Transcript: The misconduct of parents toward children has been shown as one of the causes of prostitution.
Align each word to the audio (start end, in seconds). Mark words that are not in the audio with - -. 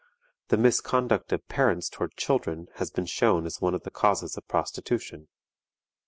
The 0.47 0.57
misconduct 0.57 1.31
of 1.31 1.47
parents 1.47 1.87
toward 1.87 2.15
children 2.15 2.69
has 2.77 2.89
been 2.89 3.05
shown 3.05 3.45
as 3.45 3.61
one 3.61 3.75
of 3.75 3.83
the 3.83 3.91
causes 3.91 4.35
of 4.35 4.47
prostitution. 4.47 5.27